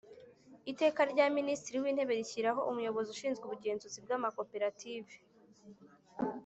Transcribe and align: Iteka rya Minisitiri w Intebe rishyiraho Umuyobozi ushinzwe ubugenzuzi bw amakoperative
Iteka 0.71 1.01
rya 1.11 1.25
Minisitiri 1.37 1.77
w 1.79 1.85
Intebe 1.91 2.13
rishyiraho 2.19 2.61
Umuyobozi 2.69 3.07
ushinzwe 3.11 3.43
ubugenzuzi 3.45 3.99
bw 4.05 4.09
amakoperative 4.17 5.13